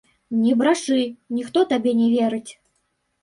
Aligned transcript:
Не 0.43 0.53
брашы, 0.61 0.97
ніхто 1.37 1.59
табе 1.73 1.91
не 1.99 2.07
верыць! 2.15 2.51